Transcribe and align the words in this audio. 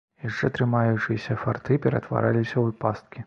Яшчэ 0.27 0.47
трымаючыяся 0.55 1.37
фарты 1.43 1.77
ператвараліся 1.85 2.55
ў 2.55 2.79
пасткі. 2.85 3.19